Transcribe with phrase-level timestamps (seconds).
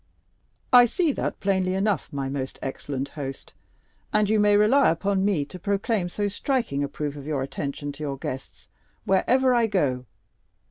[0.73, 3.53] "I see that plainly enough, my most excellent host,
[4.11, 7.91] and you may rely upon me to proclaim so striking a proof of your attention
[7.91, 8.67] to your guests
[9.05, 10.07] wherever I go.